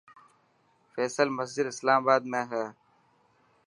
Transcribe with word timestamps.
فيصل 0.93 1.27
مسجد 1.37 1.65
اسلام 1.71 1.99
آباد 2.03 2.21
۾ 2.37 2.41
هي. 2.51 2.65